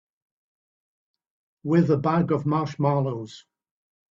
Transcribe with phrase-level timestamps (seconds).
[1.63, 3.45] With a bag of marshmallows.